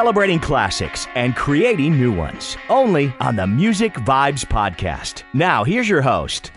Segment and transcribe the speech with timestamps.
[0.00, 2.56] celebrating classics and creating new ones.
[2.70, 5.24] Only on the Music Vibes Podcast.
[5.34, 6.52] Now, here's your host,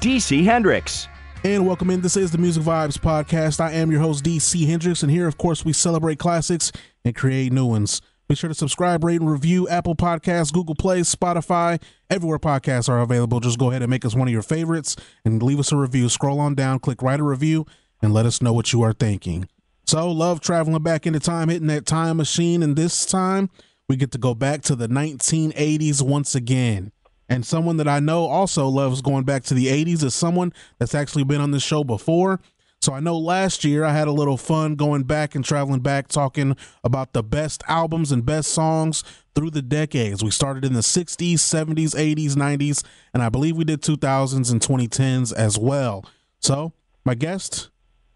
[0.00, 1.06] DC Hendrix.
[1.44, 2.00] And welcome in.
[2.00, 3.60] This is the Music Vibes Podcast.
[3.60, 6.72] I am your host, DC Hendrix, and here, of course, we celebrate classics
[7.04, 8.02] and create new ones.
[8.28, 11.80] Be sure to subscribe, rate, and review Apple Podcasts, Google Play, Spotify,
[12.10, 13.38] everywhere podcasts are available.
[13.38, 16.08] Just go ahead and make us one of your favorites and leave us a review.
[16.08, 17.64] Scroll on down, click write a review,
[18.02, 19.48] and let us know what you are thinking.
[19.88, 23.48] So, love traveling back into time, hitting that time machine, and this time
[23.88, 26.92] we get to go back to the 1980s once again.
[27.30, 30.94] And someone that I know also loves going back to the 80s is someone that's
[30.94, 32.38] actually been on the show before.
[32.82, 36.08] So I know last year I had a little fun going back and traveling back,
[36.08, 39.02] talking about the best albums and best songs
[39.34, 40.22] through the decades.
[40.22, 44.60] We started in the 60s, 70s, 80s, 90s, and I believe we did 2000s and
[44.60, 46.04] 2010s as well.
[46.40, 46.74] So
[47.06, 47.70] my guest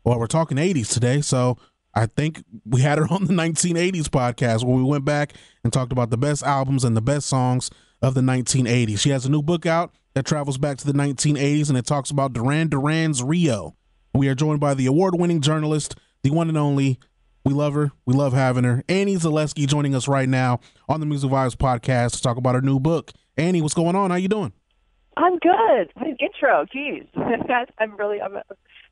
[0.05, 1.59] well, we're talking 80s today, so
[1.95, 5.93] I think we had her on the 1980s podcast where we went back and talked
[5.93, 8.99] about the best albums and the best songs of the 1980s.
[8.99, 12.11] She has a new book out that travels back to the 1980s and it talks
[12.11, 13.77] about Duran Duran's Rio.
[14.15, 16.99] We are joined by the award winning journalist, the one and only.
[17.45, 17.91] We love her.
[18.07, 18.85] We love having her.
[18.89, 22.61] Annie Zaleski joining us right now on the Music Vibes podcast to talk about her
[22.61, 23.13] new book.
[23.37, 24.11] Annie, what's going on?
[24.11, 24.53] How you doing?
[25.17, 25.91] I'm good.
[25.95, 26.67] What an intro.
[26.75, 27.07] Jeez.
[27.79, 28.35] I'm really I'm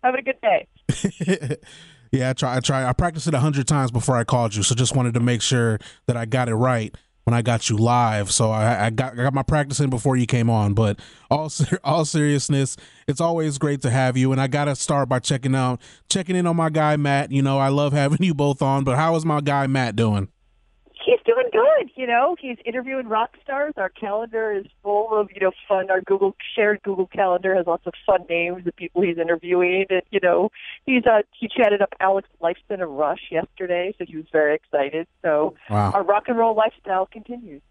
[0.02, 1.56] having a good day.
[2.12, 2.56] yeah, I try.
[2.56, 2.88] I try.
[2.88, 5.42] I practiced it a hundred times before I called you, so just wanted to make
[5.42, 8.30] sure that I got it right when I got you live.
[8.32, 10.74] So I, I got I got my practice in before you came on.
[10.74, 10.98] But
[11.30, 11.50] all
[11.84, 14.32] all seriousness, it's always great to have you.
[14.32, 17.30] And I gotta start by checking out checking in on my guy Matt.
[17.30, 18.84] You know, I love having you both on.
[18.84, 20.28] But how is my guy Matt doing?
[21.04, 21.90] He's doing good.
[21.94, 23.74] You know, he's interviewing rock stars.
[23.76, 25.90] Our calendar is full of you know fun.
[25.90, 29.86] Our Google shared Google calendar has lots of fun names of people he's interviewing.
[29.90, 30.50] And you know,
[30.86, 35.06] he's uh he chatted up Alex Lifeson of Rush yesterday, so he was very excited.
[35.22, 35.92] So wow.
[35.92, 37.62] our rock and roll lifestyle continues.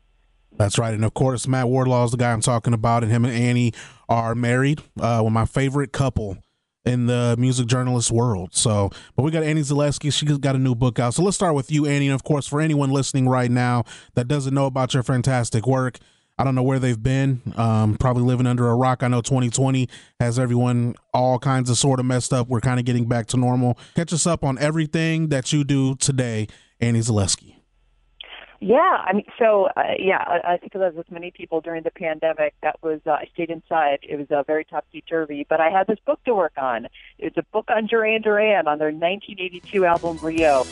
[0.58, 3.24] That's right, and of course, Matt Wardlaw is the guy I'm talking about, and him
[3.24, 3.72] and Annie
[4.10, 4.82] are married.
[5.00, 6.40] Uh, one of my favorite couple
[6.90, 8.50] in the music journalist world.
[8.54, 10.12] So, but we got Annie Zaleski.
[10.12, 11.14] She's got a new book out.
[11.14, 12.08] So let's start with you, Annie.
[12.08, 13.84] And of course, for anyone listening right now
[14.16, 16.00] that doesn't know about your fantastic work,
[16.38, 17.42] I don't know where they've been.
[17.58, 19.04] Um, probably living under a rock.
[19.04, 19.88] I know 2020
[20.20, 22.48] has everyone all kinds of sort of messed up.
[22.48, 23.78] We're kind of getting back to normal.
[23.96, 26.48] Catch us up on everything that you do today,
[26.80, 27.59] Annie Zaleski.
[28.62, 31.92] Yeah, I mean, so uh, yeah, I, I think as with many people during the
[31.92, 34.00] pandemic, that was uh, I stayed inside.
[34.04, 36.88] It was uh, very topsy turvy, but I had this book to work on.
[37.18, 40.66] It's a book on Duran Duran on their 1982 album Rio.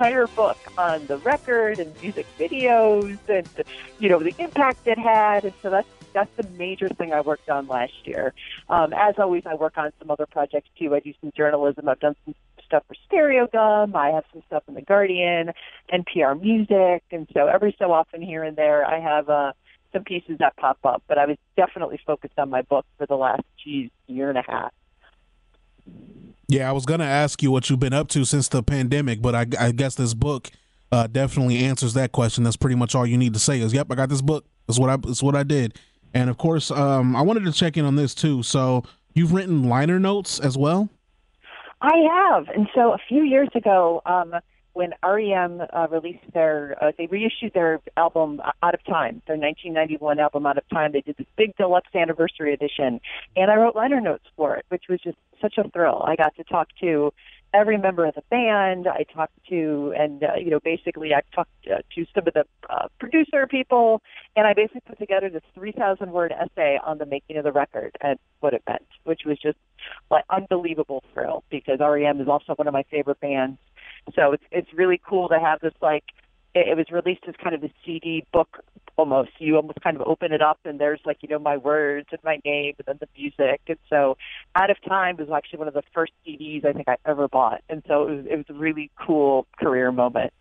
[0.00, 3.46] Entire book on the record and music videos and
[3.98, 7.50] you know the impact it had, and so that's that's the major thing I worked
[7.50, 8.32] on last year.
[8.70, 10.94] Um, as always, I work on some other projects too.
[10.94, 11.86] I do some journalism.
[11.86, 12.34] I've done some
[12.64, 13.94] stuff for Stereogum.
[13.94, 15.52] I have some stuff in the Guardian,
[15.92, 19.52] NPR Music, and so every so often here and there, I have uh,
[19.92, 21.02] some pieces that pop up.
[21.08, 24.44] But I was definitely focused on my book for the last geez year and a
[24.48, 24.72] half.
[26.48, 29.34] Yeah, I was gonna ask you what you've been up to since the pandemic, but
[29.34, 30.50] I, I guess this book
[30.92, 32.44] uh, definitely answers that question.
[32.44, 33.60] That's pretty much all you need to say.
[33.60, 34.44] Is yep, I got this book.
[34.66, 34.96] That's what I.
[34.96, 35.78] That's what I did.
[36.12, 38.42] And of course, um, I wanted to check in on this too.
[38.42, 38.82] So
[39.14, 40.88] you've written liner notes as well.
[41.82, 44.34] I have, and so a few years ago, um,
[44.72, 49.36] when REM uh, released their, uh, they reissued their album uh, Out of Time, their
[49.36, 50.92] 1991 album Out of Time.
[50.92, 53.00] They did this big deluxe anniversary edition,
[53.36, 56.02] and I wrote liner notes for it, which was just such a thrill.
[56.06, 57.12] I got to talk to
[57.52, 58.86] every member of the band.
[58.86, 62.44] I talked to, and uh, you know, basically, I talked uh, to some of the
[62.68, 64.02] uh, producer people,
[64.36, 67.96] and I basically put together this 3,000 word essay on the making of the record
[68.00, 69.58] and what it meant, which was just
[70.10, 73.58] like unbelievable thrill because REM is also one of my favorite bands
[74.14, 76.04] so it's it's really cool to have this like
[76.54, 78.62] it, it was released as kind of a CD book
[78.96, 79.30] almost.
[79.38, 82.20] You almost kind of open it up and there's like you know my words and
[82.24, 83.60] my name and then the music.
[83.68, 84.16] And so
[84.54, 87.62] Out of Time was actually one of the first CDs I think I ever bought,
[87.68, 90.32] and so it was it was a really cool career moment.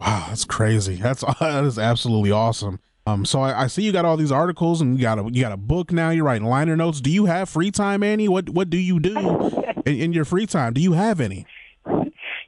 [0.00, 0.96] Wow, that's crazy.
[0.96, 2.80] That's that is absolutely awesome.
[3.08, 5.40] Um, so I, I, see you got all these articles and you got a you
[5.40, 6.10] got a book now.
[6.10, 7.00] You're writing liner notes.
[7.00, 8.28] Do you have free time, Annie?
[8.28, 9.16] What what do you do
[9.86, 10.72] in, in your free time?
[10.72, 11.46] Do you have any?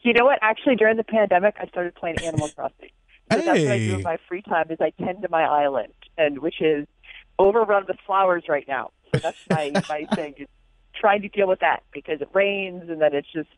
[0.09, 0.39] You know what?
[0.41, 2.89] Actually, during the pandemic, I started playing Animal Crossing.
[3.31, 3.45] So hey.
[3.45, 6.39] that's what I do in my free time is I tend to my island, and
[6.39, 6.87] which is
[7.39, 8.91] overrun with flowers right now.
[9.13, 10.49] So that's my my thing is
[10.99, 13.51] trying to deal with that because it rains and then it's just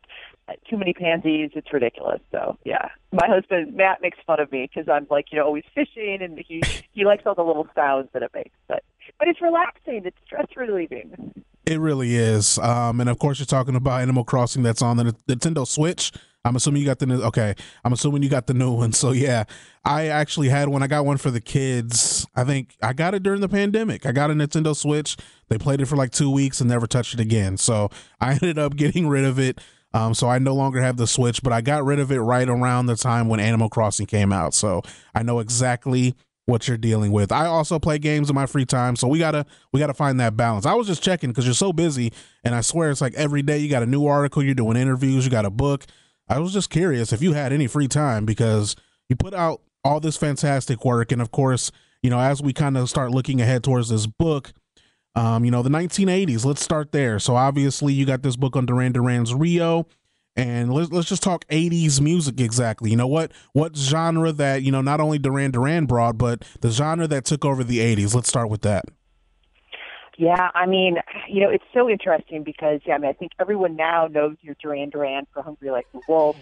[0.69, 1.51] too many pansies.
[1.55, 2.19] It's ridiculous.
[2.33, 5.63] So yeah, my husband Matt makes fun of me because I'm like you know always
[5.73, 6.61] fishing and he
[6.91, 8.57] he likes all the little sounds that it makes.
[8.67, 8.83] But
[9.17, 10.01] but it's relaxing.
[10.03, 11.45] It's stress relieving.
[11.65, 12.59] It really is.
[12.59, 16.11] Um, and of course, you're talking about Animal Crossing that's on the Nintendo Switch.
[16.43, 17.21] I'm assuming you got the new.
[17.21, 17.53] Okay,
[17.83, 18.93] I'm assuming you got the new one.
[18.93, 19.43] So yeah,
[19.85, 20.81] I actually had one.
[20.81, 22.25] I got one for the kids.
[22.35, 24.05] I think I got it during the pandemic.
[24.05, 25.17] I got a Nintendo Switch.
[25.49, 27.57] They played it for like two weeks and never touched it again.
[27.57, 27.89] So
[28.19, 29.59] I ended up getting rid of it.
[29.93, 32.47] Um, so I no longer have the Switch, but I got rid of it right
[32.47, 34.53] around the time when Animal Crossing came out.
[34.53, 34.81] So
[35.13, 36.15] I know exactly
[36.45, 37.31] what you're dealing with.
[37.31, 40.37] I also play games in my free time, so we gotta we gotta find that
[40.37, 40.65] balance.
[40.65, 43.57] I was just checking because you're so busy, and I swear it's like every day
[43.57, 45.85] you got a new article, you're doing interviews, you got a book.
[46.31, 48.75] I was just curious if you had any free time because
[49.09, 52.77] you put out all this fantastic work, and of course, you know, as we kind
[52.77, 54.53] of start looking ahead towards this book,
[55.15, 56.45] um, you know, the 1980s.
[56.45, 57.19] Let's start there.
[57.19, 59.87] So obviously, you got this book on Duran Duran's Rio
[60.35, 64.71] and let's let's just talk 80s music exactly you know what what genre that you
[64.71, 68.29] know not only duran duran brought but the genre that took over the 80s let's
[68.29, 68.85] start with that
[70.21, 70.97] yeah i mean
[71.27, 74.55] you know it's so interesting because yeah i mean i think everyone now knows your
[74.61, 76.37] duran duran for hungry like the wolf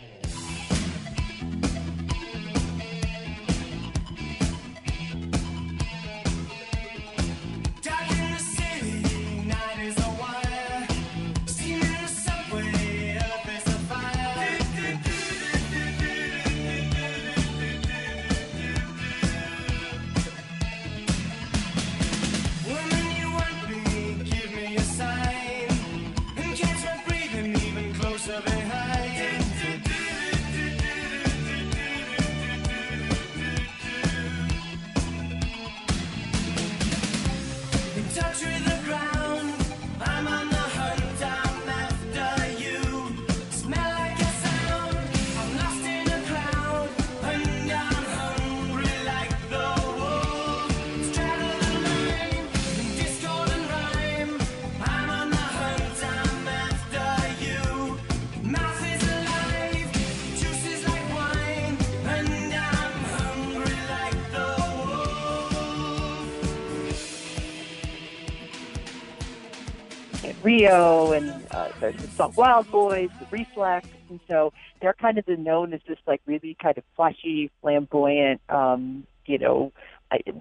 [70.50, 74.52] Rio and uh, the song Wild Boys, the Reflex, and so
[74.82, 79.38] they're kind of the known as this like really kind of flashy, flamboyant, um, you
[79.38, 79.72] know,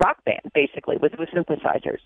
[0.02, 2.00] rock band basically with with synthesizers.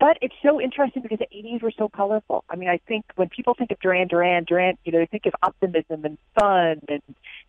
[0.00, 2.44] But it's so interesting because the 80s were so colorful.
[2.48, 5.26] I mean, I think when people think of Duran Duran, Duran, you know, they think
[5.26, 7.02] of optimism and fun and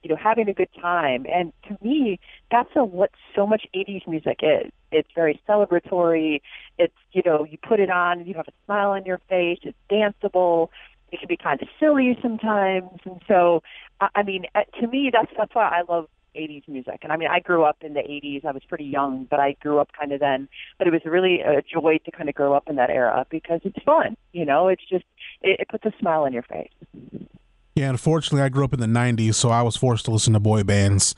[0.03, 1.25] you know having a good time.
[1.31, 2.19] And to me,
[2.51, 4.71] that's a, what so much 80s music is.
[4.91, 6.41] It's very celebratory.
[6.77, 9.59] It's you know you put it on, and you have a smile on your face.
[9.63, 10.69] It's danceable.
[11.11, 12.99] It can be kind of silly sometimes.
[13.03, 13.63] And so,
[13.99, 16.07] I mean, uh, to me, that's that's why I love
[16.39, 16.99] 80s music.
[17.03, 18.45] And I mean, I grew up in the 80s.
[18.45, 20.47] I was pretty young, but I grew up kind of then.
[20.77, 23.61] But it was really a joy to kind of grow up in that era because
[23.63, 24.15] it's fun.
[24.31, 25.05] You know, it's just,
[25.41, 26.71] it, it puts a smile on your face.
[27.75, 30.39] Yeah, unfortunately, I grew up in the 90s, so I was forced to listen to
[30.39, 31.15] boy bands.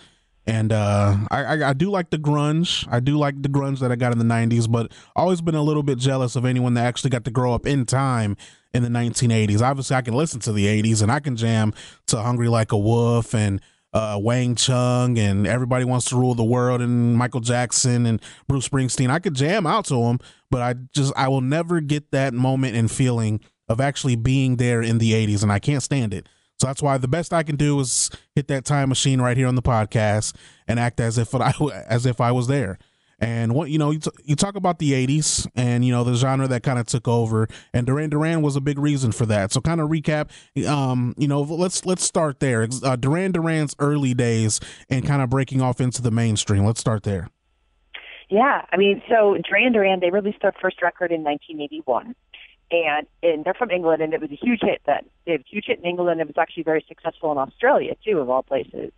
[0.48, 2.88] And uh, I, I, I do like the grunge.
[2.92, 5.62] I do like the grunge that I got in the 90s, but always been a
[5.62, 8.36] little bit jealous of anyone that actually got to grow up in time
[8.74, 9.62] in the 1980s.
[9.62, 11.74] Obviously, I can listen to the 80s and I can jam
[12.08, 13.62] to Hungry Like a Wolf and
[13.94, 18.68] uh, Wang Chung and Everybody Wants to Rule the World and Michael Jackson and Bruce
[18.68, 19.10] Springsteen.
[19.10, 20.20] I could jam out to them,
[20.50, 24.82] but I just I will never get that moment and feeling of actually being there
[24.82, 26.28] in the 80s, and I can't stand it.
[26.60, 29.48] So that's why the best I can do is hit that time machine right here
[29.48, 30.36] on the podcast
[30.68, 31.54] and act as if I
[31.88, 32.78] as if I was there.
[33.22, 36.16] And what you know, you, t- you talk about the '80s and you know the
[36.16, 39.52] genre that kind of took over, and Duran Duran was a big reason for that.
[39.52, 40.30] So, kind of recap,
[40.68, 42.68] um, you know, let's let's start there.
[42.84, 44.60] Uh, Duran Duran's early days
[44.90, 46.66] and kind of breaking off into the mainstream.
[46.66, 47.30] Let's start there.
[48.30, 52.16] Yeah, I mean, so Duran Duran they released their first record in 1981
[52.72, 55.06] and and they're from England, and it was a huge hit then.
[55.26, 56.22] It was a huge hit in England.
[56.22, 58.92] It was actually very successful in Australia too, of all places.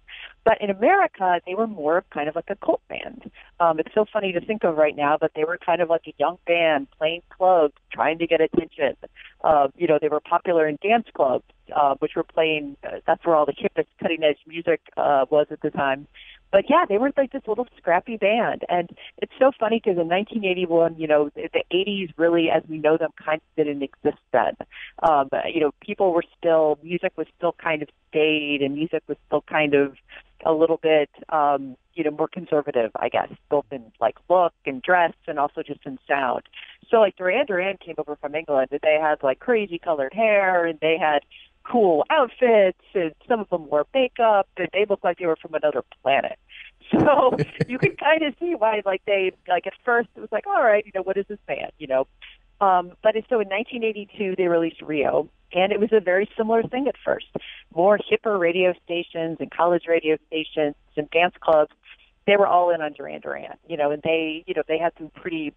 [0.45, 3.31] But in America, they were more of kind of like a cult band.
[3.59, 6.03] Um, it's so funny to think of right now, but they were kind of like
[6.07, 8.97] a young band playing clubs, trying to get attention.
[9.43, 11.45] Uh, you know, they were popular in dance clubs,
[11.75, 12.75] uh, which were playing.
[12.83, 16.07] Uh, that's where all the hippest, cutting edge music uh, was at the time
[16.53, 20.07] but yeah, they were like this little scrappy band, and it's so funny because in
[20.07, 24.21] 1981, you know, the, the 80s really, as we know them, kind of didn't exist
[24.31, 24.53] then.
[25.01, 29.17] Um, you know, people were still music was still kind of staid, and music was
[29.25, 29.95] still kind of
[30.45, 34.81] a little bit, um, you know, more conservative, I guess, both in like look and
[34.81, 36.43] dress and also just in sound.
[36.89, 40.65] So like Duran Duran came over from England and they had like crazy colored hair
[40.65, 41.23] and they had
[41.63, 45.53] cool outfits and some of them wore makeup and they looked like they were from
[45.53, 46.37] another planet.
[46.91, 50.45] So you can kind of see why like they like at first it was like,
[50.45, 51.71] all right, you know, what is this band?
[51.79, 52.07] You know,
[52.63, 56.87] um, but so in 1982 they released Rio, and it was a very similar thing
[56.87, 57.27] at first.
[57.75, 61.71] More hipper radio stations and college radio stations and dance clubs,
[62.25, 64.93] they were all in on Duran Duran, you know, and they, you know, they had
[64.97, 65.53] some pretty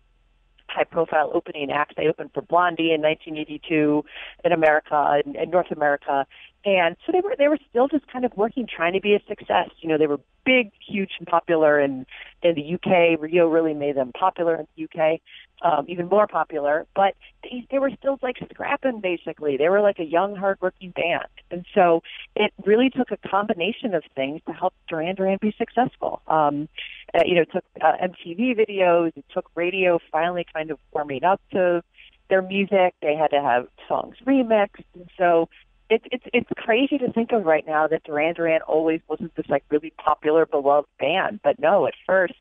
[0.69, 1.95] high profile opening acts.
[1.97, 4.05] They opened for Blondie in 1982
[4.45, 6.27] in America and in North America.
[6.67, 9.21] And so they were they were still just kind of working, trying to be a
[9.29, 9.71] success.
[9.79, 12.07] You know, they were big, huge, and popular in
[12.43, 13.21] in the UK.
[13.21, 15.21] Rio really made them popular in the UK
[15.63, 19.57] um, even more popular, but they, they were still like scrapping basically.
[19.57, 21.29] They were like a young, hardworking band.
[21.51, 22.03] And so
[22.35, 26.21] it really took a combination of things to help Duran Duran be successful.
[26.27, 26.69] Um,
[27.15, 31.25] uh, you know, it took uh, MTV videos, it took radio finally kind of warming
[31.25, 31.83] up to
[32.29, 32.95] their music.
[33.01, 34.85] They had to have songs remixed.
[34.95, 35.49] And so
[35.89, 39.47] it's it's it's crazy to think of right now that Duran Duran always wasn't this
[39.49, 41.41] like really popular, beloved band.
[41.43, 42.35] But no, at first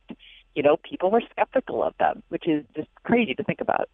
[0.56, 3.90] you know, people were skeptical of them, which is just crazy to think about.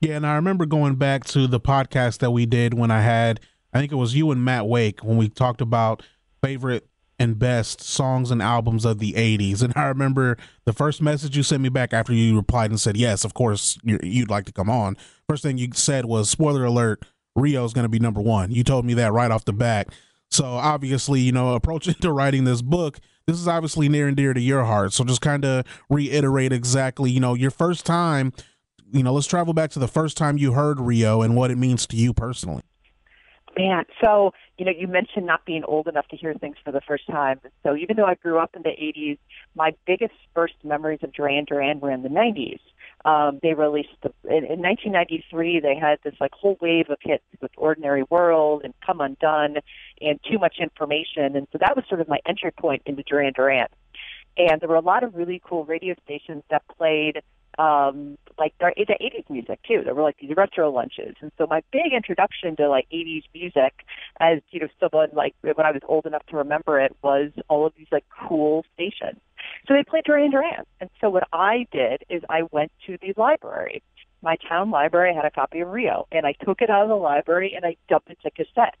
[0.00, 3.38] Yeah, and I remember going back to the podcast that we did when I had,
[3.72, 6.02] I think it was you and Matt Wake when we talked about
[6.42, 9.62] favorite and best songs and albums of the 80s.
[9.62, 12.96] And I remember the first message you sent me back after you replied and said,
[12.96, 14.96] Yes, of course, you'd like to come on.
[15.28, 18.50] First thing you said was, Spoiler alert, Rio is going to be number one.
[18.50, 19.88] You told me that right off the bat.
[20.30, 24.34] So obviously, you know, approaching to writing this book, this is obviously near and dear
[24.34, 24.92] to your heart.
[24.92, 28.32] So just kind of reiterate exactly, you know, your first time,
[28.92, 31.56] you know, let's travel back to the first time you heard Rio and what it
[31.56, 32.62] means to you personally.
[33.56, 36.80] Man, so, you know, you mentioned not being old enough to hear things for the
[36.80, 37.38] first time.
[37.62, 39.18] So even though I grew up in the 80s,
[39.54, 42.60] my biggest first memories of Duran Duran were in the 90s.
[43.04, 45.60] Um, they released the, in, in 1993.
[45.60, 49.56] They had this like whole wave of hits with "Ordinary World" and "Come Undone"
[50.00, 53.32] and "Too Much Information," and so that was sort of my entry point into Duran
[53.34, 53.66] Duran.
[54.36, 57.22] And there were a lot of really cool radio stations that played
[57.58, 59.82] um like the, the 80s music too.
[59.84, 63.84] There were like these retro lunches, and so my big introduction to like 80s music,
[64.20, 67.66] as you know, someone like when I was old enough to remember it, was all
[67.66, 69.20] of these like cool stations.
[69.66, 73.12] So they played Duran Duran, and so what I did is I went to the
[73.16, 73.82] library.
[74.22, 76.94] My town library had a copy of Rio, and I took it out of the
[76.94, 78.76] library and I dumped it to cassette.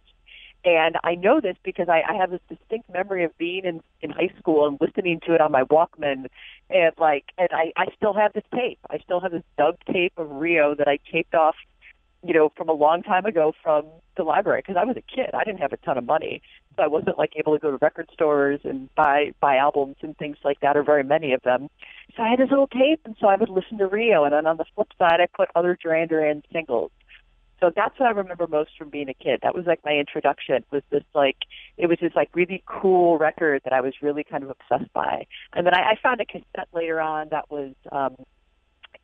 [0.64, 4.10] And I know this because I, I have this distinct memory of being in, in
[4.10, 6.26] high school and listening to it on my Walkman.
[6.70, 8.78] And like, and I, I still have this tape.
[8.88, 11.56] I still have this dubbed tape of Rio that I taped off,
[12.24, 15.30] you know, from a long time ago from the library because I was a kid.
[15.34, 16.42] I didn't have a ton of money.
[16.76, 20.16] So I wasn't like able to go to record stores and buy, buy albums and
[20.16, 21.70] things like that or very many of them.
[22.16, 24.22] So I had this little tape and so I would listen to Rio.
[24.22, 26.92] And then on the flip side, I put other Duran Duran singles
[27.62, 29.38] so that's what I remember most from being a kid.
[29.42, 30.64] That was like my introduction.
[30.72, 31.36] Was this like
[31.78, 35.26] it was this like really cool record that I was really kind of obsessed by.
[35.52, 38.16] And then I, I found a cassette later on that was um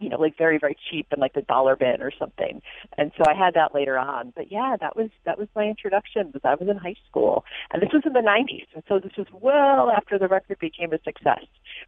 [0.01, 2.63] you know, like very, very cheap in like the dollar bin or something.
[2.97, 4.33] And so I had that later on.
[4.35, 7.45] But yeah, that was that was my introduction was I was in high school.
[7.73, 8.67] And this was in the nineties.
[8.75, 11.45] And so this was well after the record became a success.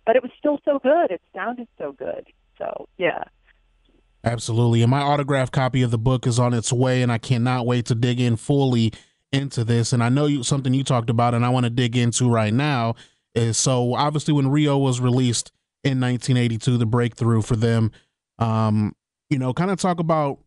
[0.07, 1.11] But it was still so good.
[1.11, 2.27] It sounded so good.
[2.59, 3.25] So yeah.
[4.23, 4.83] Absolutely.
[4.83, 7.87] And my autographed copy of the book is on its way, and I cannot wait
[7.87, 8.93] to dig in fully
[9.33, 9.93] into this.
[9.93, 12.53] And I know you something you talked about, and I want to dig into right
[12.53, 12.95] now
[13.35, 15.53] is so obviously when Rio was released
[15.85, 17.93] in 1982, the breakthrough for them,
[18.39, 18.95] um,
[19.31, 20.39] you know, kind of talk about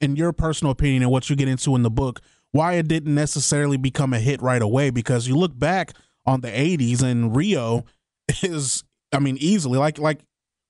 [0.00, 2.20] in your personal opinion and what you get into in the book,
[2.52, 4.90] why it didn't necessarily become a hit right away.
[4.90, 5.92] Because you look back
[6.24, 7.84] on the 80s and Rio
[8.42, 10.20] is, I mean, easily like like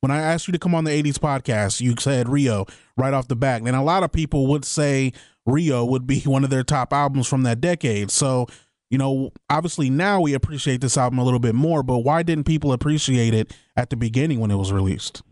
[0.03, 2.67] when I asked you to come on the 80s podcast, you said Rio
[2.97, 3.63] right off the bat.
[3.63, 5.13] And a lot of people would say
[5.47, 8.11] Rio would be one of their top albums from that decade.
[8.11, 8.49] So,
[8.91, 12.45] you know, obviously now we appreciate this album a little bit more, but why didn't
[12.45, 15.23] people appreciate it at the beginning when it was released?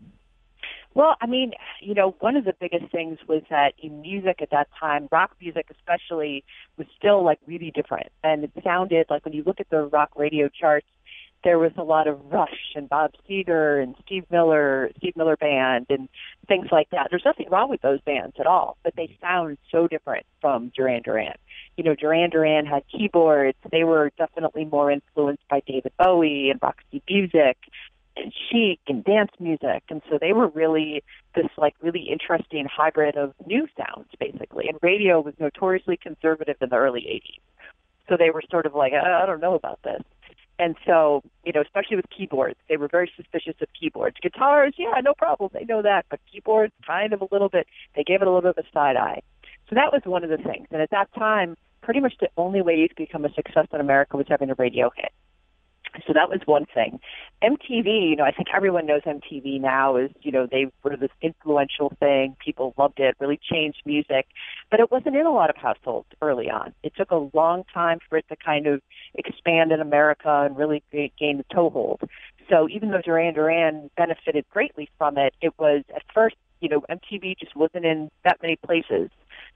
[0.93, 1.51] Well, I mean,
[1.81, 5.31] you know, one of the biggest things was that in music at that time, rock
[5.41, 6.45] music especially,
[6.77, 8.07] was still like really different.
[8.23, 10.87] And it sounded like when you look at the rock radio charts,
[11.43, 15.87] there was a lot of Rush and Bob Seger and Steve Miller, Steve Miller Band
[15.89, 16.07] and
[16.47, 17.07] things like that.
[17.09, 21.01] There's nothing wrong with those bands at all, but they sound so different from Duran
[21.03, 21.33] Duran.
[21.77, 23.57] You know, Duran Duran had keyboards.
[23.71, 27.57] They were definitely more influenced by David Bowie and Roxy Music
[28.17, 29.83] and chic and dance music.
[29.89, 34.67] And so they were really this like really interesting hybrid of new sounds basically.
[34.67, 37.39] And radio was notoriously conservative in the early 80s.
[38.09, 40.01] So they were sort of like, I don't know about this
[40.61, 44.17] And so, you know, especially with keyboards, they were very suspicious of keyboards.
[44.21, 47.65] Guitars, yeah, no problem, they know that, but keyboards, kind of a little bit,
[47.95, 49.23] they gave it a little bit of a side eye.
[49.67, 50.67] So that was one of the things.
[50.69, 53.81] And at that time, pretty much the only way you could become a success in
[53.81, 55.11] America was having a radio hit.
[56.07, 56.99] So that was one thing.
[57.43, 61.11] MTV, you know, I think everyone knows MTV now is, you know, they were this
[61.21, 62.35] influential thing.
[62.43, 64.27] People loved it, really changed music,
[64.69, 66.73] but it wasn't in a lot of households early on.
[66.83, 68.81] It took a long time for it to kind of
[69.15, 72.01] expand in America and really gain the toehold.
[72.49, 76.81] So even though Duran Duran benefited greatly from it, it was at first, you know,
[76.89, 79.09] MTV just wasn't in that many places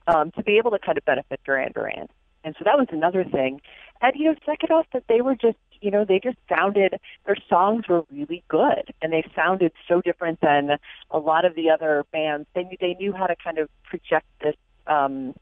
[0.08, 2.08] um, to be able to kind of benefit Duran Duran.
[2.46, 3.60] And so that was another thing.
[4.02, 7.38] And, you know, second off, that they were just you know, they just sounded, their
[7.50, 10.78] songs were really good and they sounded so different than
[11.12, 12.48] a lot of the other bands.
[12.54, 14.56] They knew, they knew how to kind of project this,
[14.88, 15.34] um,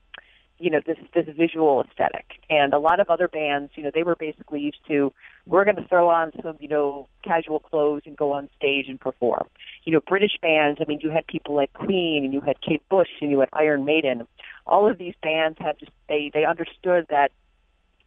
[0.59, 2.25] you know, this, this visual aesthetic.
[2.49, 5.11] And a lot of other bands, you know, they were basically used to,
[5.45, 8.99] we're going to throw on some, you know, casual clothes and go on stage and
[8.99, 9.47] perform.
[9.83, 12.87] You know, British bands, I mean, you had people like Queen and you had Kate
[12.87, 14.25] Bush and you had Iron Maiden.
[14.65, 17.31] All of these bands had just, they, they understood that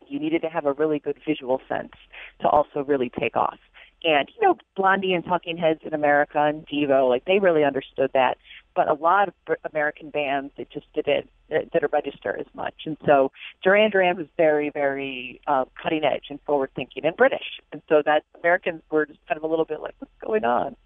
[0.08, 1.92] you needed to have a really good visual sense
[2.40, 3.58] to also really take off.
[4.04, 8.10] And, you know, Blondie and Talking Heads in America and Devo, like they really understood
[8.14, 8.36] that.
[8.75, 9.34] But a lot of
[9.72, 12.75] American bands, it just didn't, didn't register as much.
[12.84, 13.32] And so
[13.64, 17.60] Duran Duran was very, very uh, cutting edge and forward thinking and British.
[17.72, 20.76] And so that Americans were just kind of a little bit like, what's going on?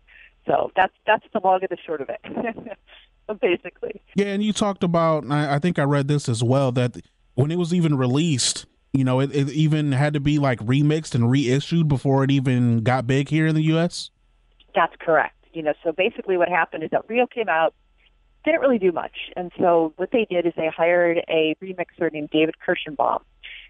[0.47, 2.79] So that's, that's the long and the short of it.
[3.41, 4.01] basically.
[4.15, 6.97] Yeah, and you talked about, I, I think I read this as well, that
[7.35, 11.15] when it was even released, you know, it, it even had to be like remixed
[11.15, 14.11] and reissued before it even got big here in the U.S.
[14.75, 15.37] That's correct.
[15.53, 17.75] You know, so basically what happened is that Rio came out,
[18.45, 22.31] didn't really do much, and so what they did is they hired a remixer named
[22.31, 23.21] David Kershenbaum,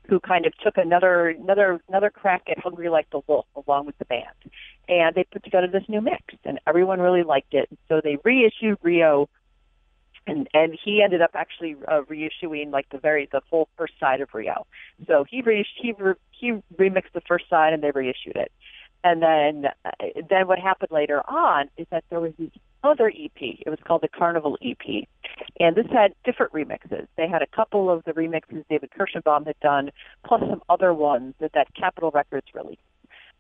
[0.09, 3.99] who kind of took another another another crack at Hungry Like the Wolf along with
[3.99, 4.27] the band,
[4.89, 7.69] and they put together this new mix, and everyone really liked it.
[7.71, 9.29] And So they reissued Rio
[10.27, 14.21] and and he ended up actually uh, reissuing like the very the full first side
[14.21, 14.67] of Rio.
[15.07, 18.53] So he re- he re- he remixed the first side and they reissued it.
[19.03, 19.91] And then uh,
[20.29, 22.51] then what happened later on is that there was this
[22.85, 23.31] other EP.
[23.41, 25.07] It was called the Carnival EP,
[25.59, 27.07] and this had different remixes.
[27.17, 29.91] They had a couple of the remixes David Kershenbaum had done,
[30.25, 32.81] plus some other ones that that Capitol Records released.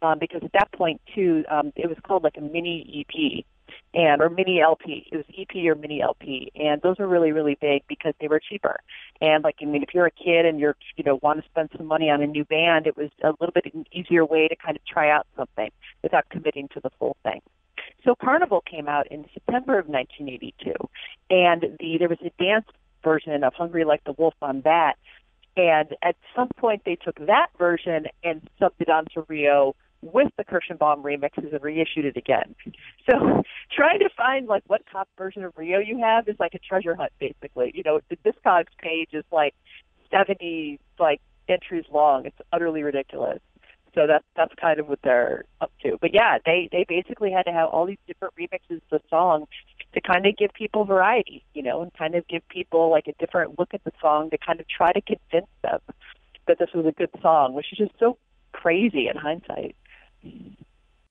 [0.02, 3.44] Um, because at that point too, um, it was called like a mini EP
[3.94, 5.06] and or mini LP.
[5.10, 8.40] It was EP or mini LP, and those were really really big because they were
[8.40, 8.80] cheaper.
[9.20, 11.70] And like I mean, if you're a kid and you're you know want to spend
[11.76, 14.56] some money on a new band, it was a little bit an easier way to
[14.56, 15.70] kind of try out something
[16.02, 17.40] without committing to the full thing.
[18.04, 20.72] So Carnival came out in September of 1982,
[21.30, 22.66] and the there was a dance
[23.02, 24.94] version of Hungry Like the Wolf on that.
[25.56, 30.44] And at some point, they took that version and subbed it onto Rio with the
[30.44, 32.54] Kershenbaum remixes and reissued it again.
[33.08, 33.42] So
[33.76, 36.94] trying to find like what top version of Rio you have is like a treasure
[36.94, 37.72] hunt basically.
[37.74, 39.54] You know, the Discogs page is like
[40.10, 42.26] seventy like entries long.
[42.26, 43.40] It's utterly ridiculous.
[43.94, 45.98] So that's that's kind of what they're up to.
[46.00, 49.46] But yeah, they they basically had to have all these different remixes of the song
[49.94, 53.12] to kind of give people variety, you know, and kind of give people like a
[53.18, 55.80] different look at the song to kind of try to convince them
[56.46, 58.16] that this was a good song, which is just so
[58.52, 59.74] crazy in hindsight.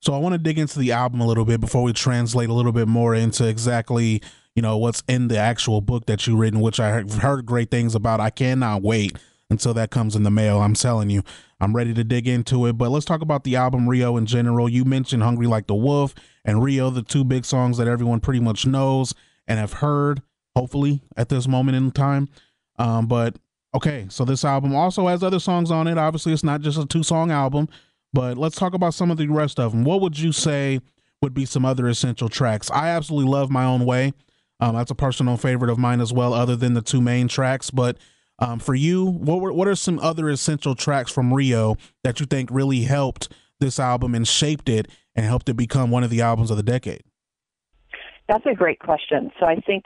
[0.02, 2.54] So I want to dig into the album a little bit before we translate a
[2.54, 4.22] little bit more into exactly,
[4.56, 7.96] you know, what's in the actual book that you written, which I heard great things
[7.96, 8.20] about.
[8.20, 9.18] I cannot wait
[9.50, 10.62] until that comes in the mail.
[10.62, 11.24] I'm telling you,
[11.60, 12.74] I'm ready to dig into it.
[12.74, 14.70] But let's talk about the album Rio in general.
[14.70, 16.14] You mentioned Hungry Like the Wolf
[16.46, 19.14] and Rio, the two big songs that everyone pretty much knows
[19.48, 20.22] and have heard,
[20.56, 22.30] hopefully, at this moment in time.
[22.78, 23.36] Um, but
[23.76, 25.98] okay, so this album also has other songs on it.
[25.98, 27.68] Obviously, it's not just a two song album.
[28.14, 29.84] But let's talk about some of the rest of them.
[29.84, 30.80] What would you say
[31.22, 32.72] would be some other essential tracks?
[32.72, 34.14] I absolutely love My Own Way.
[34.60, 37.70] Um, that's a personal favorite of mine as well, other than the two main tracks.
[37.70, 37.98] But
[38.40, 42.26] um, for you, what were, what are some other essential tracks from Rio that you
[42.26, 46.22] think really helped this album and shaped it and helped it become one of the
[46.22, 47.04] albums of the decade?
[48.28, 49.32] That's a great question.
[49.40, 49.86] So I think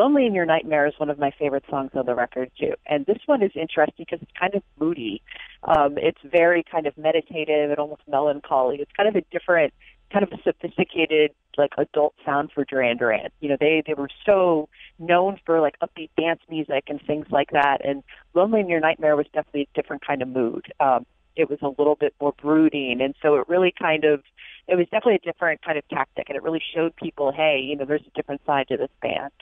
[0.00, 2.72] Lonely in Your Nightmare is one of my favorite songs on the record too.
[2.86, 5.20] And this one is interesting because it's kind of moody.
[5.64, 8.78] Um, it's very kind of meditative and almost melancholy.
[8.78, 9.74] It's kind of a different,
[10.10, 13.28] kind of a sophisticated, like adult sound for Duran Duran.
[13.40, 17.50] You know, they they were so known for like upbeat dance music and things like
[17.50, 17.84] that.
[17.84, 20.72] And Lonely in Your Nightmare was definitely a different kind of mood.
[20.80, 21.04] Um,
[21.36, 24.22] it was a little bit more brooding, and so it really kind of
[24.66, 27.76] it was definitely a different kind of tactic, and it really showed people, hey, you
[27.76, 29.32] know, there's a different side to this band.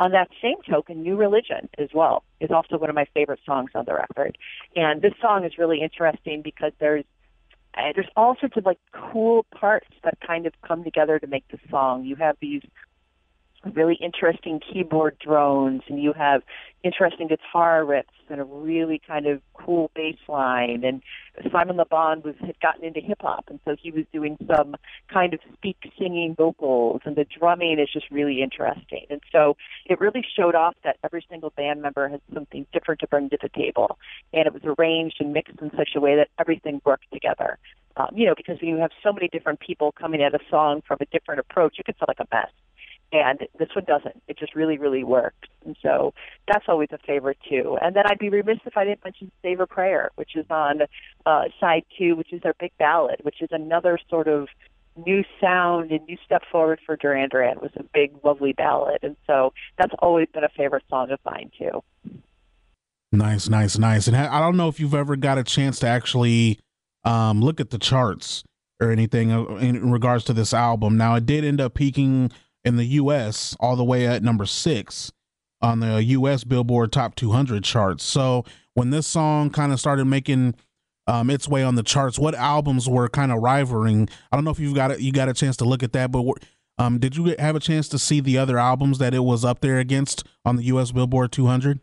[0.00, 3.70] On that same token, New Religion as well is also one of my favorite songs
[3.74, 4.38] on the record.
[4.74, 7.04] And this song is really interesting because there's
[7.74, 11.46] and there's all sorts of like cool parts that kind of come together to make
[11.48, 12.04] the song.
[12.04, 12.62] You have these
[13.74, 16.42] really interesting keyboard drones and you have
[16.82, 21.02] interesting guitar riffs and a really kind of cool bass line and
[21.52, 24.76] Simon Le Bon was had gotten into hip hop and so he was doing some
[25.12, 29.04] kind of speak singing vocals and the drumming is just really interesting.
[29.10, 33.06] And so it really showed off that every single band member has something different to
[33.08, 33.98] bring to the table
[34.32, 37.58] and it was arranged and mixed in such a way that everything worked together.
[37.96, 40.80] Um, you know because when you have so many different people coming at a song
[40.86, 42.50] from a different approach it can sound like a mess
[43.12, 44.22] and this one doesn't.
[44.28, 45.48] It just really, really works.
[45.64, 46.14] And so
[46.46, 47.76] that's always a favorite too.
[47.80, 50.82] And then I'd be remiss if I didn't mention Save a Prayer, which is on
[51.26, 54.48] uh, side two, which is their big ballad, which is another sort of
[54.96, 57.58] new sound and new step forward for Duran Duran.
[57.60, 58.98] Was a big, lovely ballad.
[59.02, 61.82] And so that's always been a favorite song of mine too.
[63.12, 64.06] Nice, nice, nice.
[64.06, 66.60] And I don't know if you've ever got a chance to actually
[67.04, 68.44] um, look at the charts
[68.80, 70.96] or anything uh, in regards to this album.
[70.96, 72.30] Now, it did end up peaking
[72.64, 75.12] in the US all the way at number six
[75.62, 78.04] on the US Billboard Top 200 charts.
[78.04, 78.44] So
[78.74, 80.54] when this song kind of started making
[81.06, 84.08] um, its way on the charts, what albums were kind of rivaling?
[84.30, 86.12] I don't know if you've got a, you got a chance to look at that,
[86.12, 86.24] but
[86.78, 89.60] um, did you have a chance to see the other albums that it was up
[89.60, 91.80] there against on the US Billboard 200?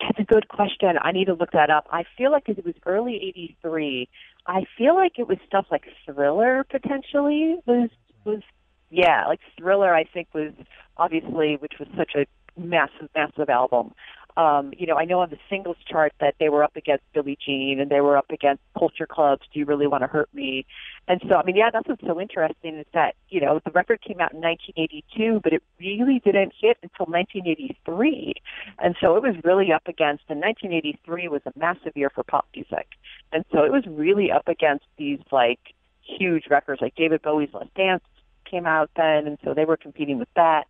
[0.00, 0.96] That's a good question.
[1.00, 1.86] I need to look that up.
[1.90, 4.08] I feel like it was early '83.
[4.46, 7.88] I feel like it was stuff like Thriller potentially was
[8.24, 8.42] was
[8.90, 10.52] yeah, like Thriller, I think was
[10.96, 12.26] obviously, which was such a
[12.58, 13.92] massive, massive album.
[14.36, 17.38] Um, you know, I know on the singles chart that they were up against Billie
[17.42, 20.66] Jean and they were up against Culture Club's Do You Really Want to Hurt Me?
[21.08, 24.02] And so, I mean, yeah, that's what's so interesting is that, you know, the record
[24.02, 28.34] came out in 1982, but it really didn't hit until 1983.
[28.78, 32.46] And so it was really up against, and 1983 was a massive year for pop
[32.54, 32.88] music.
[33.32, 35.60] And so it was really up against these, like,
[36.02, 38.04] huge records like David Bowie's Let's Dance
[38.48, 40.64] came out then, and so they were competing with that.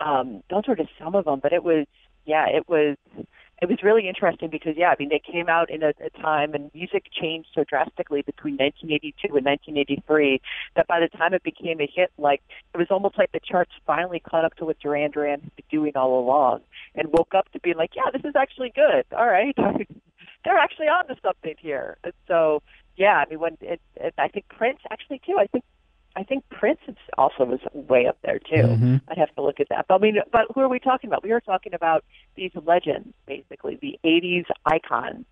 [0.00, 1.86] Um, those were just some of them, but it was,
[2.24, 2.96] yeah, it was,
[3.62, 6.52] it was really interesting because, yeah, I mean, they came out in a, a time
[6.52, 10.40] and music changed so drastically between 1982 and 1983
[10.74, 12.42] that by the time it became a hit, like
[12.74, 15.64] it was almost like the charts finally caught up to what Duran Duran had been
[15.70, 16.60] doing all along
[16.94, 19.04] and woke up to being like, yeah, this is actually good.
[19.16, 19.56] All right,
[20.44, 21.96] they're actually on to something here.
[22.04, 22.62] And so,
[22.96, 25.38] yeah, I mean, when it, it, I think Prince actually too.
[25.38, 25.64] I think
[26.16, 26.80] I think Prince
[27.18, 28.66] also was way up there too.
[28.66, 28.96] Mm-hmm.
[29.08, 29.84] I'd have to look at that.
[29.86, 31.22] But I mean, but who are we talking about?
[31.22, 32.04] We are talking about
[32.36, 35.26] these legends, basically the '80s icons,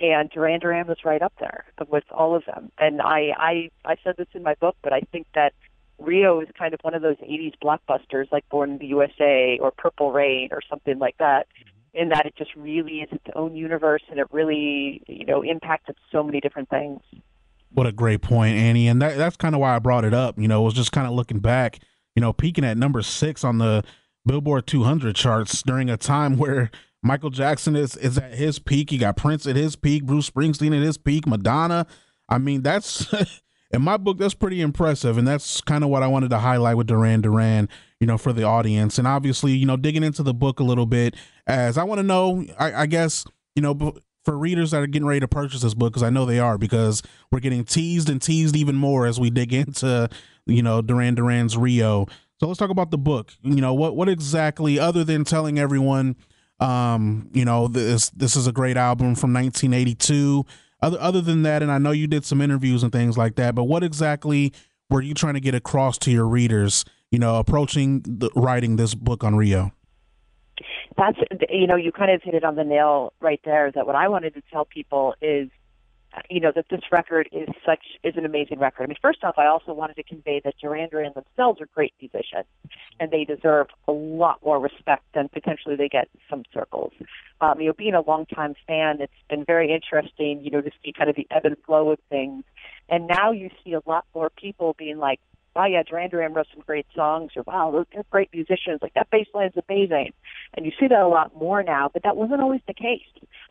[0.00, 2.72] and Duran Duran was right up there with all of them.
[2.78, 5.54] And I, I, I said this in my book, but I think that
[5.98, 9.70] Rio is kind of one of those '80s blockbusters, like Born in the USA or
[9.70, 11.46] Purple Rain or something like that.
[11.92, 15.94] In that it just really is its own universe, and it really, you know, impacted
[16.10, 17.00] so many different things.
[17.74, 18.88] What a great point, Annie.
[18.88, 20.38] And that, that's kind of why I brought it up.
[20.38, 21.80] You know, it was just kind of looking back,
[22.14, 23.82] you know, peaking at number six on the
[24.24, 26.70] Billboard 200 charts during a time where
[27.02, 28.92] Michael Jackson is, is at his peak.
[28.92, 31.86] You got Prince at his peak, Bruce Springsteen at his peak, Madonna.
[32.28, 33.12] I mean, that's
[33.72, 35.18] in my book, that's pretty impressive.
[35.18, 38.32] And that's kind of what I wanted to highlight with Duran Duran, you know, for
[38.32, 38.98] the audience.
[38.98, 42.04] And obviously, you know, digging into the book a little bit as I want to
[42.04, 43.24] know, I, I guess,
[43.56, 46.24] you know, for readers that are getting ready to purchase this book because I know
[46.24, 50.08] they are because we're getting teased and teased even more as we dig into
[50.46, 52.06] you know Duran Duran's Rio.
[52.40, 53.32] So let's talk about the book.
[53.42, 56.16] You know what what exactly other than telling everyone
[56.60, 60.46] um you know this this is a great album from 1982
[60.80, 63.56] other other than that and I know you did some interviews and things like that
[63.56, 64.52] but what exactly
[64.88, 68.94] were you trying to get across to your readers you know approaching the, writing this
[68.94, 69.72] book on Rio
[70.96, 71.18] that's
[71.50, 74.08] you know you kind of hit it on the nail right there that what I
[74.08, 75.50] wanted to tell people is
[76.30, 78.84] you know that this record is such is an amazing record.
[78.84, 81.92] I mean, first off, I also wanted to convey that Duran Duran themselves are great
[82.00, 82.46] musicians,
[83.00, 86.92] and they deserve a lot more respect than potentially they get in some circles.
[87.40, 90.92] Um, you know, being a longtime fan, it's been very interesting, you know, to see
[90.92, 92.44] kind of the ebb and flow of things.
[92.88, 95.20] And now you see a lot more people being like,
[95.54, 98.80] wow, yeah, Duran Duran wrote some great songs, or wow, they're great musicians.
[98.82, 100.12] Like that bass is amazing,
[100.54, 101.90] and you see that a lot more now.
[101.92, 103.02] But that wasn't always the case.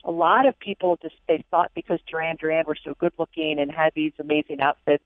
[0.04, 3.72] A lot of people just they thought because Duran Duran were so good looking and
[3.72, 5.04] had these amazing outfits,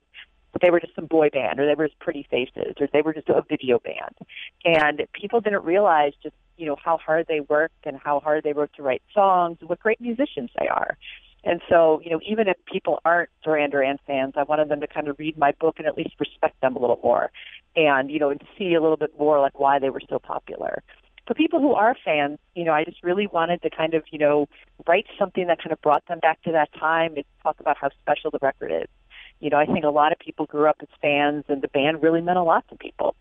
[0.53, 3.01] that they were just some boy band, or they were just pretty faces, or they
[3.01, 4.15] were just a video band,
[4.65, 8.53] and people didn't realize just you know how hard they worked and how hard they
[8.53, 10.97] worked to write songs, and what great musicians they are.
[11.43, 14.87] And so, you know, even if people aren't Duran Duran fans, I wanted them to
[14.87, 17.31] kind of read my book and at least respect them a little more
[17.75, 20.83] and, you know, and see a little bit more like why they were so popular.
[21.27, 24.17] For people who are fans, you know, I just really wanted to kind of, you
[24.17, 24.47] know,
[24.87, 27.89] write something that kind of brought them back to that time and talk about how
[28.01, 28.87] special the record is.
[29.41, 32.01] You know, I think a lot of people grew up as fans, and the band
[32.01, 33.13] really meant a lot to people.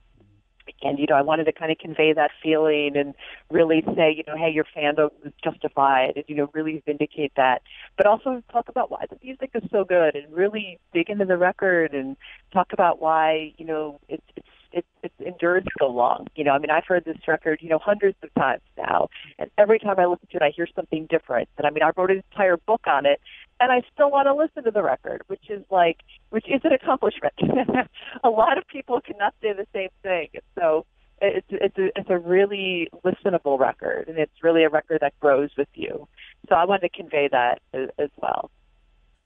[0.83, 3.14] And you know, I wanted to kind of convey that feeling and
[3.51, 7.62] really say, you know, hey, your fandom is justified, and you know, really vindicate that.
[7.97, 11.38] But also talk about why the music is so good, and really dig into the
[11.38, 12.16] record and
[12.53, 16.27] talk about why you know it's it's it's it's endured so long.
[16.37, 19.09] You know, I mean, I've heard this record, you know, hundreds of times now,
[19.39, 21.49] and every time I listen to it, I hear something different.
[21.57, 23.21] And I mean, I wrote an entire book on it,
[23.59, 26.73] and I still want to listen to the record, which is like, which is an
[26.73, 27.33] accomplishment.
[28.25, 30.29] a lot of people cannot say the same thing.
[30.59, 30.85] So
[31.23, 35.51] it's it's a, it's a really listenable record, and it's really a record that grows
[35.57, 36.07] with you.
[36.51, 38.51] So I wanted to convey that as, as well.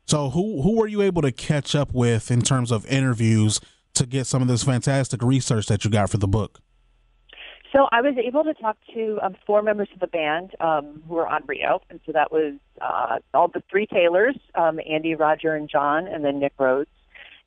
[0.06, 3.60] So who who were you able to catch up with in terms of interviews
[3.94, 6.60] to get some of this fantastic research that you got for the book?
[7.72, 11.14] So I was able to talk to um, four members of the band um, who
[11.14, 15.54] were on Rio, and so that was uh, all the three Taylors, um, Andy, Roger,
[15.54, 16.90] and John, and then Nick Rhodes.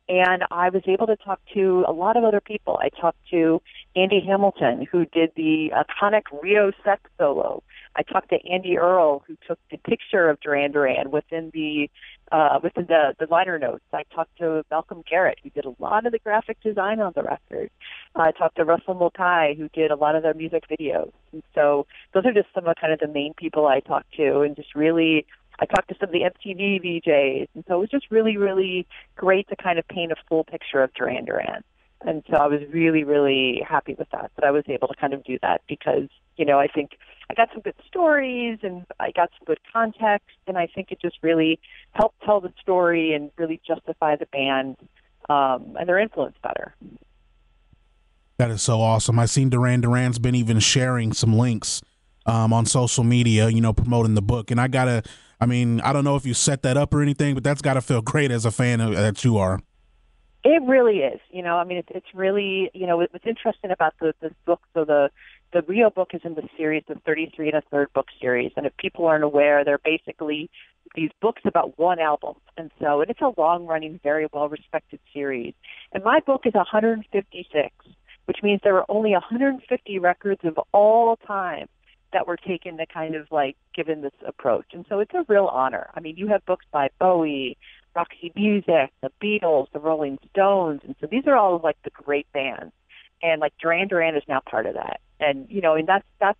[0.07, 2.79] And I was able to talk to a lot of other people.
[2.81, 3.61] I talked to
[3.95, 7.63] Andy Hamilton, who did the iconic Rio sax solo.
[7.95, 11.89] I talked to Andy Earle, who took the picture of Duran Duran within the
[12.31, 13.83] uh, within the, the liner notes.
[13.93, 17.21] I talked to Malcolm Garrett, who did a lot of the graphic design on the
[17.21, 17.69] record.
[18.15, 21.11] I talked to Russell Mulcahy, who did a lot of the music videos.
[21.31, 24.41] And so those are just some of kind of the main people I talked to,
[24.41, 25.27] and just really
[25.59, 28.87] I talked to some of the MTV VJs, and so it was just really, really
[29.15, 31.63] great to kind of paint a full picture of Duran Duran.
[32.01, 35.13] And so I was really, really happy with that, that I was able to kind
[35.13, 36.91] of do that because, you know, I think
[37.29, 40.99] I got some good stories and I got some good context, and I think it
[41.01, 41.59] just really
[41.91, 44.77] helped tell the story and really justify the band
[45.29, 46.75] um, and their influence better.
[48.37, 49.19] That is so awesome.
[49.19, 51.81] I've seen Duran Duran's been even sharing some links
[52.25, 55.03] um, on social media, you know, promoting the book, and I gotta.
[55.41, 57.73] I mean, I don't know if you set that up or anything, but that's got
[57.73, 59.59] to feel great as a fan of, that you are.
[60.45, 61.19] It really is.
[61.31, 64.61] You know, I mean, it's, it's really, you know, what's interesting about the, this book,
[64.73, 65.09] so the,
[65.53, 68.51] the Rio book is in the series, the 33 and a third book series.
[68.57, 70.49] And if people aren't aware, they're basically
[70.95, 72.35] these books about one album.
[72.57, 75.53] And so, and it's a long running, very well respected series.
[75.93, 77.71] And my book is 156,
[78.25, 81.67] which means there are only 150 records of all time
[82.13, 84.67] that were taken to kind of like given this approach.
[84.73, 85.89] And so it's a real honor.
[85.95, 87.57] I mean, you have books by Bowie,
[87.95, 92.31] Roxy Music, the Beatles, the Rolling Stones, and so these are all like the great
[92.33, 92.73] bands.
[93.21, 94.99] And like Duran Duran is now part of that.
[95.19, 96.39] And you know, and that's that's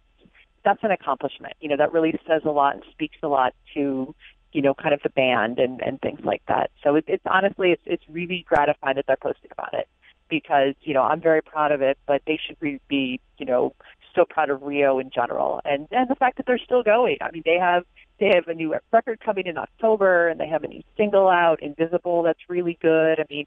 [0.64, 1.54] that's an accomplishment.
[1.60, 4.14] You know, that really says a lot and speaks a lot to
[4.54, 6.70] you know, kind of the band and and things like that.
[6.84, 9.88] So it, it's honestly, it's it's really gratifying that they're posting about it
[10.30, 13.74] because you know I'm very proud of it, but they should be, be you know
[14.16, 17.18] so proud of Rio in general and and the fact that they're still going.
[17.22, 17.84] I mean, they have
[18.20, 21.62] they have a new record coming in October, and they have a new single out,
[21.62, 23.20] Invisible, that's really good.
[23.20, 23.46] I mean,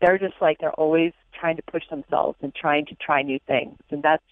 [0.00, 3.76] they're just like they're always trying to push themselves and trying to try new things,
[3.90, 4.22] and that's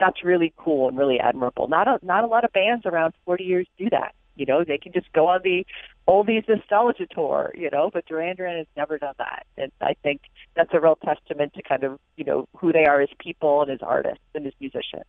[0.00, 1.68] that's really cool and really admirable.
[1.68, 4.14] Not a not a lot of bands around 40 years do that.
[4.34, 5.66] You know, they can just go on the
[6.08, 9.46] oldies nostalgia tour, you know, but Duran Duran has never done that.
[9.58, 10.22] And I think
[10.56, 13.70] that's a real testament to kind of, you know, who they are as people and
[13.70, 15.04] as artists and as musicians.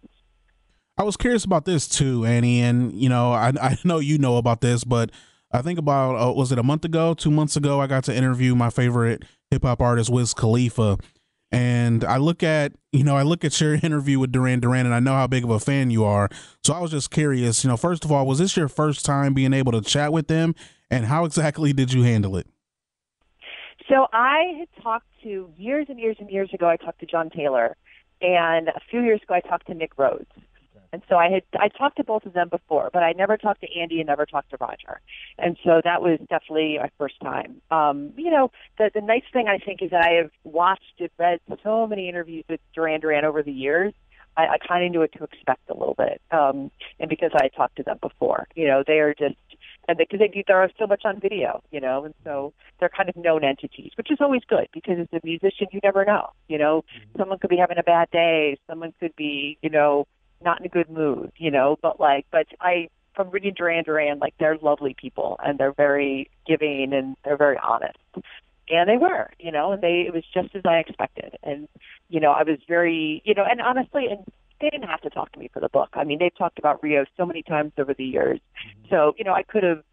[0.97, 4.37] I was curious about this too, Annie, and you know, I I know you know
[4.37, 5.11] about this, but
[5.51, 8.15] I think about uh, was it a month ago, two months ago, I got to
[8.15, 10.97] interview my favorite hip hop artist, Wiz Khalifa,
[11.51, 14.95] and I look at you know I look at your interview with Duran Duran, and
[14.95, 16.29] I know how big of a fan you are.
[16.63, 19.33] So I was just curious, you know, first of all, was this your first time
[19.33, 20.55] being able to chat with them,
[20.89, 22.47] and how exactly did you handle it?
[23.89, 26.69] So I had talked to years and years and years ago.
[26.69, 27.75] I talked to John Taylor,
[28.21, 30.31] and a few years ago I talked to Nick Rhodes.
[30.93, 33.61] And so I had I talked to both of them before, but I never talked
[33.61, 34.99] to Andy and never talked to Roger.
[35.37, 37.61] And so that was definitely my first time.
[37.71, 41.09] Um, you know, the the nice thing I think is that I have watched and
[41.17, 43.93] read so many interviews with Duran Duran over the years.
[44.37, 47.43] I, I kind of knew what to expect a little bit, um, and because I
[47.43, 49.35] had talked to them before, you know, they are just
[49.87, 52.89] and because they, they there are so much on video, you know, and so they're
[52.89, 56.29] kind of known entities, which is always good because as a musician, you never know,
[56.47, 57.19] you know, mm-hmm.
[57.19, 60.07] someone could be having a bad day, someone could be, you know,
[60.43, 64.19] not in a good mood, you know, but like, but I, from reading Duran Duran,
[64.19, 67.97] like they're lovely people and they're very giving and they're very honest.
[68.69, 71.37] And they were, you know, and they, it was just as I expected.
[71.43, 71.67] And,
[72.09, 74.23] you know, I was very, you know, and honestly, and
[74.61, 75.89] they didn't have to talk to me for the book.
[75.93, 78.39] I mean, they've talked about Rio so many times over the years.
[78.39, 78.87] Mm-hmm.
[78.89, 79.83] So, you know, I could have,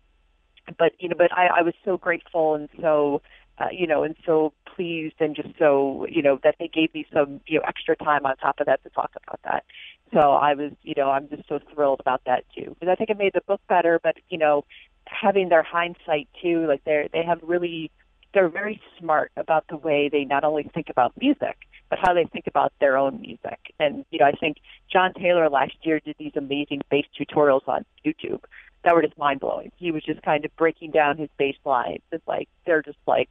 [0.78, 3.22] but, you know, but I, I was so grateful and so,
[3.58, 7.04] uh, you know, and so pleased and just so, you know, that they gave me
[7.12, 9.64] some, you know, extra time on top of that to talk about that.
[10.12, 13.10] So I was, you know, I'm just so thrilled about that too, because I think
[13.10, 14.00] it made the book better.
[14.02, 14.64] But you know,
[15.06, 17.90] having their hindsight too, like they're they have really
[18.34, 21.56] they're very smart about the way they not only think about music,
[21.88, 23.58] but how they think about their own music.
[23.78, 24.58] And you know, I think
[24.92, 28.40] John Taylor last year did these amazing bass tutorials on YouTube
[28.84, 29.72] that were just mind blowing.
[29.76, 32.02] He was just kind of breaking down his bass lines.
[32.12, 33.30] It's like they're just like,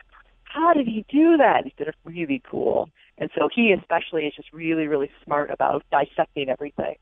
[0.49, 1.65] how did he do that?
[1.65, 2.89] He did it really cool.
[3.17, 6.95] And so he especially is just really, really smart about dissecting everything.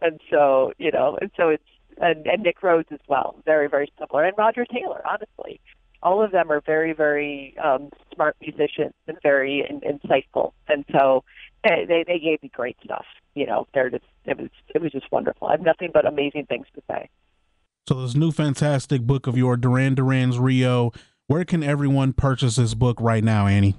[0.00, 1.64] And so, you know, and so it's
[1.98, 4.24] and, and Nick Rhodes as well, very, very similar.
[4.24, 5.60] And Roger Taylor, honestly
[6.02, 10.52] all of them are very, very um, smart musicians and very in, insightful.
[10.68, 11.24] And so
[11.64, 13.04] they, they gave me great stuff.
[13.34, 15.48] You know, they're just it was it was just wonderful.
[15.48, 17.08] I have nothing but amazing things to say.
[17.88, 20.92] So this new fantastic book of your Duran Duran's Rio.
[21.28, 23.74] Where can everyone purchase this book right now, Annie?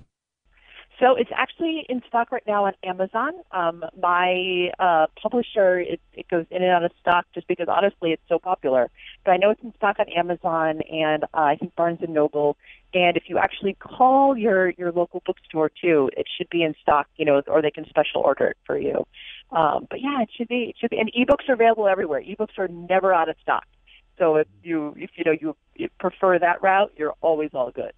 [0.99, 3.31] So it's actually in stock right now on Amazon.
[3.51, 8.11] Um, my uh, publisher, it, it goes in and out of stock just because honestly
[8.11, 8.89] it's so popular.
[9.23, 12.57] But I know it's in stock on Amazon and uh, I think Barnes and Noble.
[12.93, 17.07] And if you actually call your your local bookstore too, it should be in stock.
[17.15, 19.05] You know, or they can special order it for you.
[19.51, 20.63] Um, but yeah, it should be.
[20.69, 20.97] It should be.
[20.97, 22.21] And ebooks are available everywhere.
[22.21, 23.65] Ebooks are never out of stock.
[24.17, 27.93] So if you if you know you, you prefer that route, you're always all good.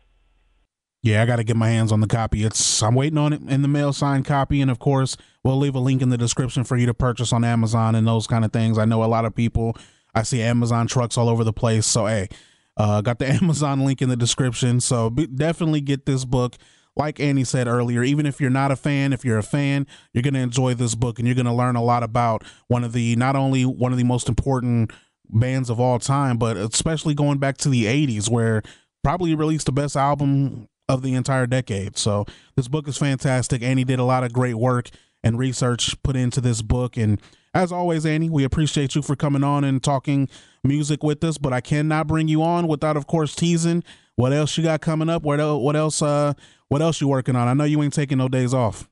[1.01, 2.43] Yeah, I got to get my hands on the copy.
[2.43, 5.75] It's I'm waiting on it in the mail signed copy, and of course, we'll leave
[5.75, 8.51] a link in the description for you to purchase on Amazon and those kind of
[8.51, 8.77] things.
[8.77, 9.77] I know a lot of people.
[10.13, 12.27] I see Amazon trucks all over the place, so hey,
[12.75, 14.81] uh, got the Amazon link in the description.
[14.81, 16.57] So be, definitely get this book.
[16.95, 20.23] Like Annie said earlier, even if you're not a fan, if you're a fan, you're
[20.23, 22.91] going to enjoy this book and you're going to learn a lot about one of
[22.91, 24.91] the not only one of the most important
[25.29, 28.61] bands of all time, but especially going back to the 80s where
[29.03, 31.97] probably released the best album of the entire decade.
[31.97, 33.61] So this book is fantastic.
[33.61, 34.89] Annie did a lot of great work
[35.23, 36.97] and research put into this book.
[36.97, 37.21] And
[37.53, 40.27] as always, Annie, we appreciate you for coming on and talking
[40.63, 41.37] music with us.
[41.37, 43.83] But I cannot bring you on without, of course, teasing
[44.19, 45.23] what else you got coming up.
[45.23, 45.63] What else?
[45.63, 46.01] What else?
[46.01, 46.33] Uh,
[46.67, 47.47] what else you working on?
[47.47, 48.89] I know you ain't taking no days off.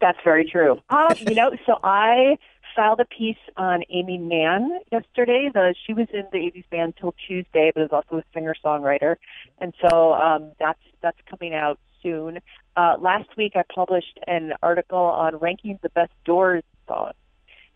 [0.00, 0.80] That's very true.
[0.90, 2.38] Um, you know, so I
[2.74, 5.50] filed a piece on Aimee Mann yesterday.
[5.52, 9.16] The, she was in the 80s band 'Til Tuesday, but is also a singer songwriter,
[9.58, 12.40] and so um, that's that's coming out soon.
[12.76, 17.14] Uh, last week, I published an article on ranking the best Doors songs,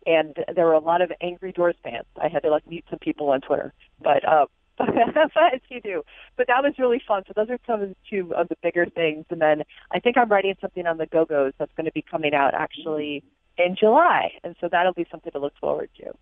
[0.06, 2.06] and there were a lot of angry Doors fans.
[2.20, 4.24] I had to like mute some people on Twitter, but.
[4.24, 4.46] Uh,
[4.80, 6.04] as you do.
[6.36, 7.24] But that was really fun.
[7.26, 9.24] So those are some of the two of the bigger things.
[9.28, 12.00] And then I think I'm writing something on the Go Go's that's going to be
[12.00, 13.24] coming out actually
[13.58, 16.12] in July, and so that'll be something to look forward to.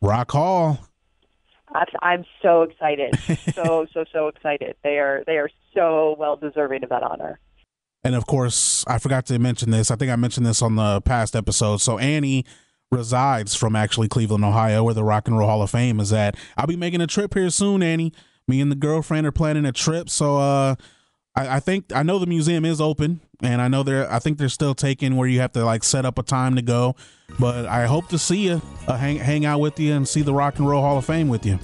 [0.00, 0.78] Rock Hall.
[2.02, 3.18] I'm so excited,
[3.54, 4.76] so so so excited.
[4.84, 7.40] They are they are so well deserving of that honor.
[8.04, 9.90] And of course, I forgot to mention this.
[9.90, 11.78] I think I mentioned this on the past episode.
[11.78, 12.44] So Annie
[12.92, 16.36] resides from actually Cleveland, Ohio, where the Rock and Roll Hall of Fame is at.
[16.56, 18.12] I'll be making a trip here soon, Annie.
[18.46, 20.74] Me and the girlfriend are planning a trip, so uh,
[21.36, 24.10] I, I think I know the museum is open, and I know they're.
[24.10, 26.62] I think they're still taking where you have to like set up a time to
[26.62, 26.96] go.
[27.38, 30.34] But I hope to see you, uh, hang hang out with you, and see the
[30.34, 31.58] Rock and Roll Hall of Fame with you.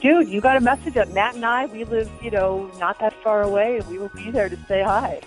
[0.00, 1.08] Dude, you got a message up.
[1.10, 4.30] Matt and I, we live, you know, not that far away, and we will be
[4.30, 5.20] there to say hi.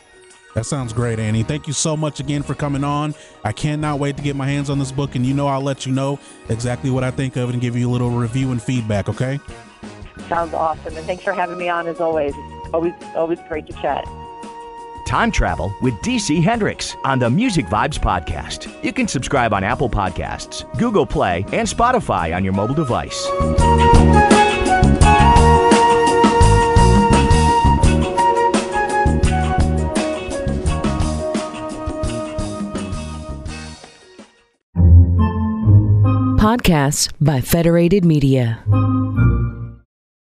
[0.53, 1.43] That sounds great, Annie.
[1.43, 3.15] Thank you so much again for coming on.
[3.43, 5.85] I cannot wait to get my hands on this book, and you know I'll let
[5.85, 8.61] you know exactly what I think of it and give you a little review and
[8.61, 9.09] feedback.
[9.09, 9.39] Okay?
[10.27, 12.33] Sounds awesome, and thanks for having me on as always.
[12.73, 14.05] Always, always great to chat.
[15.05, 18.83] Time Travel with DC Hendrix on the Music Vibes Podcast.
[18.83, 23.25] You can subscribe on Apple Podcasts, Google Play, and Spotify on your mobile device.
[36.37, 38.63] Podcasts by Federated Media.